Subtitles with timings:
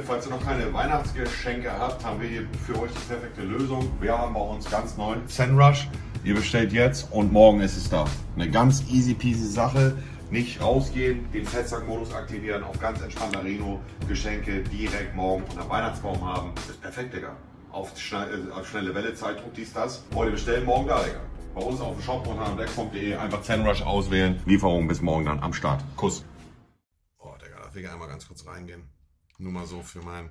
[0.00, 3.90] Leute, falls ihr noch keine Weihnachtsgeschenke habt, haben wir hier für euch die perfekte Lösung.
[4.00, 5.88] Wir haben bei uns ganz neu ZenRush.
[6.24, 8.06] Ihr bestellt jetzt und morgen ist es da.
[8.34, 9.98] Eine ganz easy peasy Sache.
[10.30, 16.52] Nicht rausgehen, den Fettsack-Modus aktivieren, auf ganz entspannter Reno Geschenke direkt morgen unter Weihnachtsbaum haben.
[16.54, 17.36] Das ist perfekt, Digga.
[17.70, 20.04] Auf, schnell, äh, auf schnelle Welle, Zeitdruck, dies, das.
[20.14, 21.20] Heute bestellen, morgen da, Digga.
[21.54, 24.40] Bei uns auf dem Shop unter black.de einfach ZenRush auswählen.
[24.46, 25.84] Lieferung bis morgen dann am Start.
[25.96, 26.24] Kuss.
[27.18, 28.84] Oh, Digga, da will ich einmal ganz kurz reingehen.
[29.40, 30.28] Nur mal so für mein.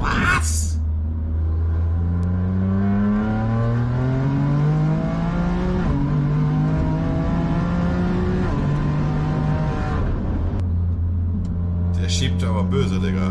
[0.00, 0.78] Was?
[12.00, 13.28] Der schiebt aber böse, Digga.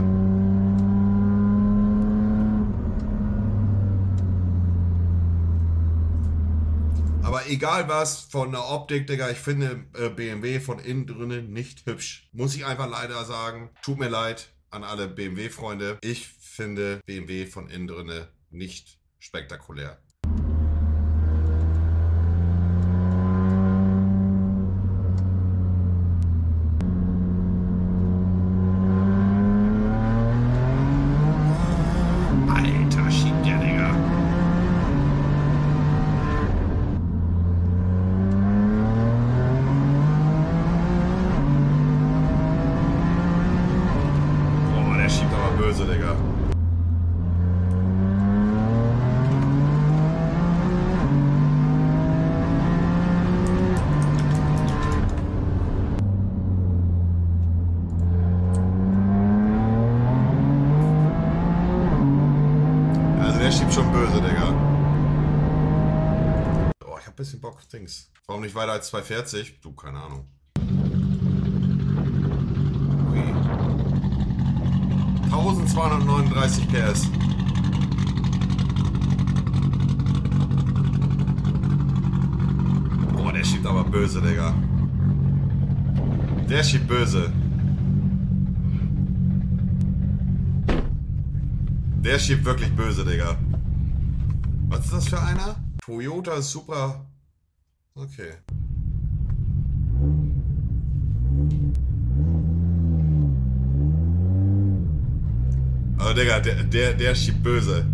[7.24, 11.86] Aber egal was, von der Optik, Digga, ich finde äh, BMW von innen drinnen nicht
[11.86, 12.30] hübsch.
[12.34, 13.70] Muss ich einfach leider sagen.
[13.82, 15.98] Tut mir leid an alle BMW-Freunde.
[16.02, 20.02] Ich finde BMW von innen drinnen nicht spektakulär.
[63.72, 64.54] Schiebt schon böse, Digga.
[66.86, 68.12] Oh, ich hab bisschen Bock auf Dings.
[68.28, 69.62] Warum nicht weiter als 240?
[69.62, 70.28] Du, keine Ahnung.
[73.12, 73.24] Ui.
[75.24, 77.08] 1239 PS.
[83.16, 84.54] Boah, der schiebt aber böse, Digga.
[86.50, 87.32] Der schiebt böse.
[92.04, 93.38] Der schiebt wirklich böse, Digga.
[94.72, 95.56] Was ist das für einer?
[95.84, 97.06] Toyota Supra.
[97.94, 98.32] Okay.
[105.98, 107.86] Aber Digga, der, der, der schiebt böse.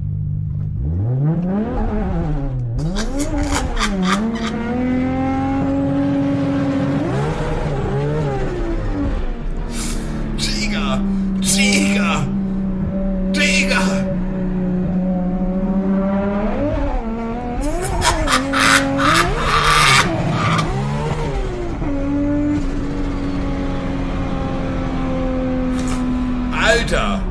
[26.78, 27.22] Alter!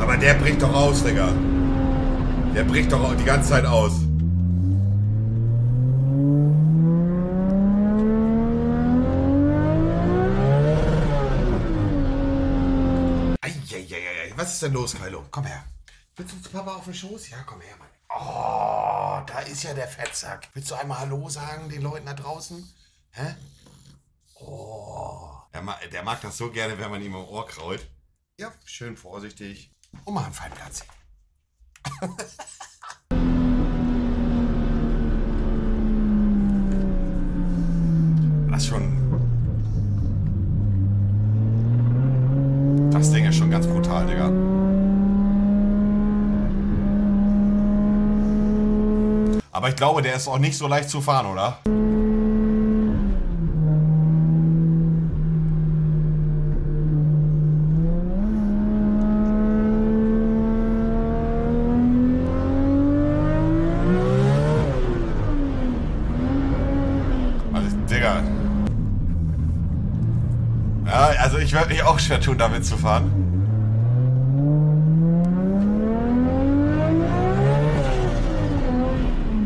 [0.00, 1.28] Aber der bricht doch aus, Digga.
[2.54, 3.92] Der bricht doch die ganze Zeit aus.
[14.36, 15.24] Was ist denn los, Kylo?
[15.30, 15.64] Komm her.
[16.16, 17.30] Willst du zu Papa auf den Schoß?
[17.30, 17.95] Ja, komm her, Mann.
[18.08, 20.48] Oh, da ist ja der Fettsack.
[20.54, 22.68] Willst du einmal Hallo sagen den Leuten da draußen?
[23.10, 23.34] Hä?
[24.34, 25.30] Oh.
[25.52, 27.86] Der, ma der mag das so gerne, wenn man ihm am Ohr kraut.
[28.38, 29.72] Ja, schön vorsichtig.
[30.04, 30.84] Und mal einen feinen Platz.
[38.56, 38.90] Das schon.
[42.90, 44.45] Das Ding ist schon ganz brutal, Digga.
[49.66, 51.58] Aber ich glaube, der ist auch nicht so leicht zu fahren, oder?
[67.52, 68.22] Also, Digga.
[70.86, 73.10] Ja, also ich würde mich auch schwer tun, damit zu fahren.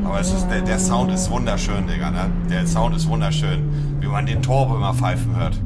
[0.05, 2.31] Aber Aber es ist, der, Sound ist wunderschön, Digga, ne?
[2.51, 3.63] Der Sound ist wunderschön.
[4.01, 5.59] Wie man den Turbo immer pfeifen hört.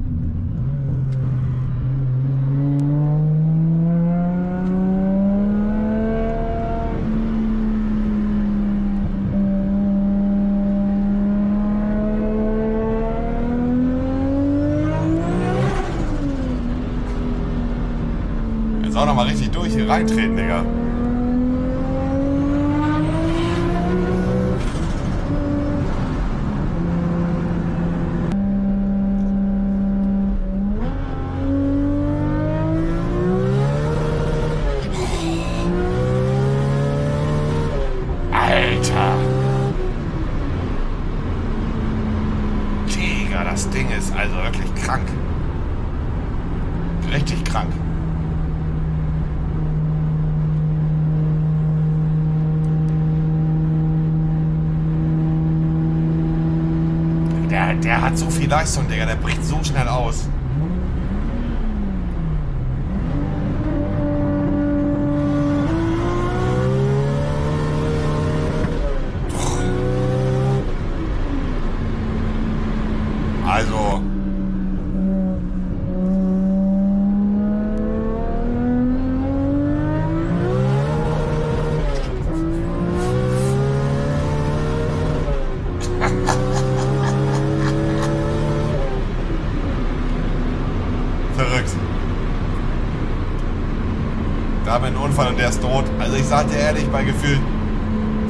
[18.83, 20.65] Jetzt auch noch mal richtig durch hier reintreten, Digga.
[38.33, 39.17] Alter.
[42.89, 45.09] Digga, das Ding ist also wirklich krank.
[47.13, 47.73] Richtig krank.
[57.83, 59.07] Der, hat so viel Leistung, Digga.
[59.07, 60.29] Der bricht so schnell aus.
[73.47, 74.03] Also.
[91.37, 91.71] Verrückt.
[94.65, 95.85] Da haben wir einen Unfall und der ist tot.
[96.01, 97.39] Also ich sag dir ehrlich, bei gefühlt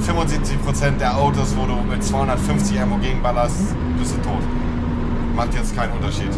[0.02, 4.42] 75% der Autos, wo du mit 250 MO gegenballerst, bist du tot.
[5.34, 6.28] Macht jetzt keinen Unterschied.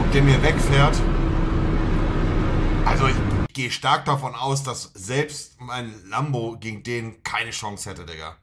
[0.00, 0.96] Ob der mir wegfährt?
[2.84, 8.04] Also ich gehe stark davon aus, dass selbst mein Lambo gegen den keine Chance hätte,
[8.04, 8.34] Digga.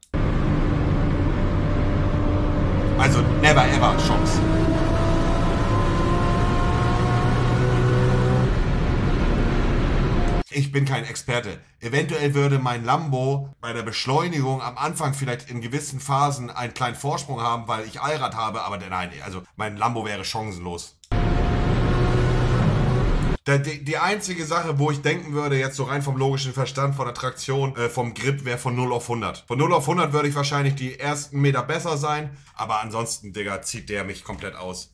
[3.03, 4.39] Also never ever Chance.
[10.49, 11.59] Ich bin kein Experte.
[11.81, 16.95] Eventuell würde mein Lambo bei der Beschleunigung am Anfang vielleicht in gewissen Phasen einen kleinen
[16.95, 20.95] Vorsprung haben, weil ich Allrad habe, aber nein, also mein Lambo wäre chancenlos.
[23.45, 27.05] Die, die einzige Sache, wo ich denken würde, jetzt so rein vom logischen Verstand, von
[27.05, 29.43] der Traktion, äh, vom Grip, wäre von 0 auf 100.
[29.45, 33.61] Von 0 auf 100 würde ich wahrscheinlich die ersten Meter besser sein, aber ansonsten, Digga,
[33.61, 34.91] zieht der mich komplett aus.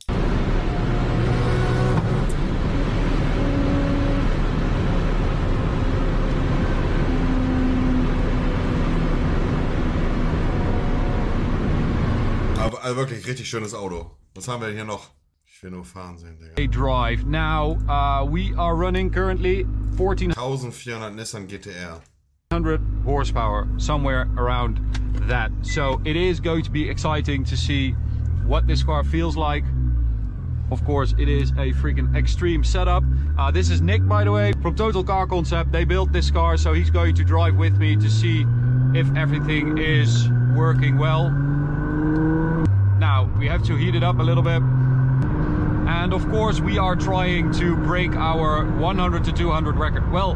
[12.81, 14.09] Also wirklich richtig schönes Auto.
[14.33, 15.18] Was haben wir denn hier noch?
[15.59, 16.57] Ich will nur fahren sehen, Digga.
[16.57, 17.25] a drive.
[17.25, 19.63] Now uh, we are running currently
[19.97, 21.99] 1400 1400 Nissan GTR.
[22.51, 24.79] 100 horsepower, somewhere around
[25.27, 25.51] that.
[25.63, 27.91] So it is going to be exciting to see
[28.47, 29.65] what this car feels like.
[30.71, 33.03] Of course, it is a freaking extreme setup.
[33.37, 35.73] Uh, this is Nick, by the way, from Total Car Concept.
[35.73, 38.45] They built this car, so he's going to drive with me to see
[38.95, 41.31] if everything is working well.
[42.97, 44.63] Now, we have to heat it up a little bit.
[45.89, 50.11] And of course, we are trying to break our 100 to 200 record.
[50.11, 50.35] Well,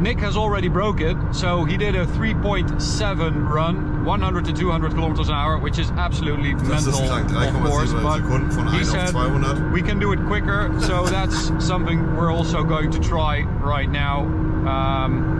[0.00, 5.28] Nick has already broke it, so he did a 3.7 run, 100 to 200 kilometers
[5.28, 7.92] an hour, which is absolutely Das mental, of course.
[7.92, 9.72] But he said 200.
[9.72, 14.22] we can do it quicker, so that's something we're also going to try right now.
[14.66, 15.39] Um,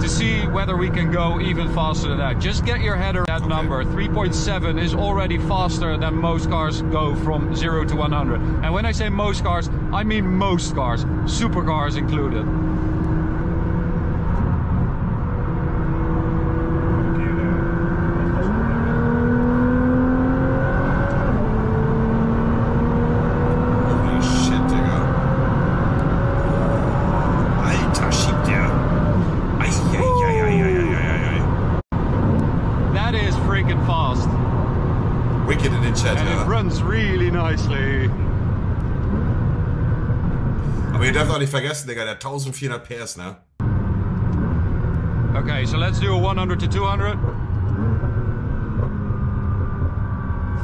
[0.00, 2.38] to see whether we can go even faster than that.
[2.38, 3.84] Just get your head around that number.
[3.84, 8.40] 3.7 is already faster than most cars go from 0 to 100.
[8.40, 12.44] And when I say most cars, I mean most cars, supercars included.
[23.86, 24.98] Holy shit, Digga.
[27.62, 28.70] Alter, schiebt der.
[29.60, 31.40] Eieieiei.
[32.94, 34.28] That is freaking fast.
[35.52, 38.08] Wicked in den And it runs really nicely.
[40.94, 43.36] Aber ihr dürft auch nicht vergessen, Digga, der hat 1400 PS, ne?
[45.36, 47.18] Okay, so let's do a 100 to 200.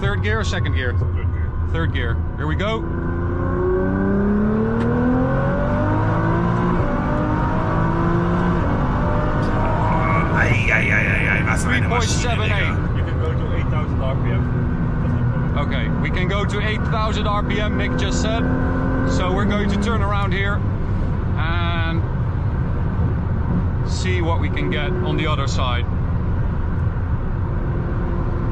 [0.00, 0.94] Third gear or second gear?
[1.70, 2.16] Third gear.
[2.38, 2.80] Here we go.
[11.44, 12.96] Maschine, 3.78.
[12.96, 14.67] You can go to 8000 RPM.
[15.54, 15.66] That's.
[15.66, 18.42] Okay, we can go to 8,000 RPM, Nick just said.
[19.10, 20.54] So we're going to turn around here
[21.36, 22.02] and
[23.90, 25.84] see what we can get on the other side.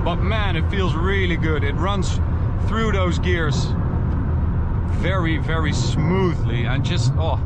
[0.05, 1.65] But man, it feels really good.
[1.65, 2.21] It runs
[2.69, 3.67] through those gears
[5.03, 7.41] very, very smoothly and just, oh,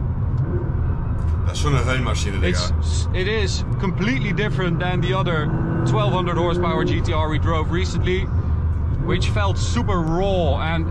[1.52, 2.72] ist schon eine Höllenmaschine, Digga.
[2.78, 5.46] it's it is completely different than the other
[5.86, 8.26] 1200 horsepower GTR we drove recently,
[9.10, 10.86] which felt super raw and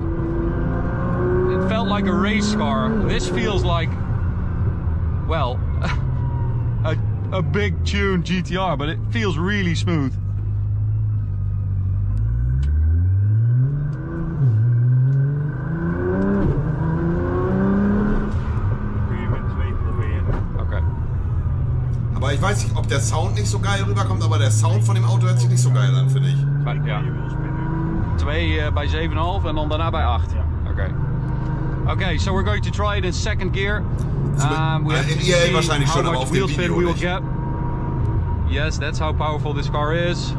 [1.54, 2.90] it felt like a race car.
[3.08, 3.88] This feels like,
[5.30, 5.54] well,
[6.84, 6.98] a,
[7.32, 10.14] a big tuned GTR, but it feels really smooth.
[20.60, 20.82] Okay.
[22.16, 24.96] Aber ich weiß nicht, ob der Sound nicht so geil rüberkommt, aber der Sound von
[24.96, 26.36] dem Auto hört sich nicht so geil an, finde ich.
[26.66, 27.02] Bij- Ja.
[28.20, 30.34] Twee eh, bij 7,5 en dan daarna bij 8.
[30.70, 30.92] Oké.
[31.88, 33.78] Okay, so we're going to try it in second gear.
[33.78, 37.22] Um, we Uh, have to see how much wheel spin Video we will get.
[38.48, 40.34] Yes, that's how powerful this car is.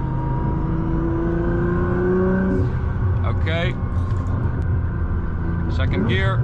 [3.24, 3.74] Okay.
[5.70, 6.40] Second gear.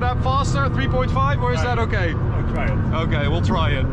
[0.00, 0.68] Want that faster?
[0.70, 2.14] 3.5 or is that okay?
[2.94, 3.84] Okay, we'll try it.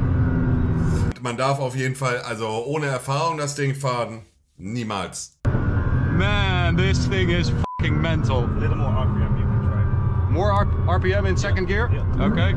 [1.22, 4.24] Man darf auf jeden Fall, also ohne Erfahrung das Ding fahren.
[4.60, 5.38] Niemals.
[5.46, 8.46] Man, this thing is fucking mental.
[8.46, 10.29] A little more RPM you can try.
[10.31, 11.89] More R- RPM in second gear?
[11.93, 12.25] Yeah.
[12.25, 12.55] Okay.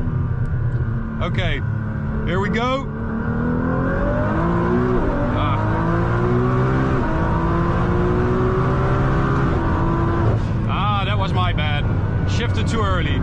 [1.23, 1.61] Okay.
[2.27, 2.85] Here we go.
[12.55, 13.19] Shifted too early.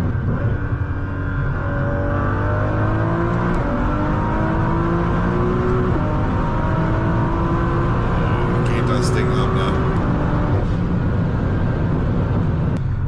[8.67, 9.69] Geht das Ding ab, ne?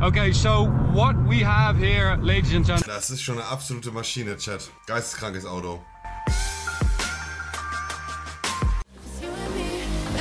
[0.07, 0.64] Okay, so
[0.95, 2.85] what we have here, ladies and gentlemen.
[2.87, 4.71] Das ist schon eine absolute Maschine, Chat.
[4.87, 5.83] Geisteskrankes Auto.
[9.21, 10.21] You and me, ay,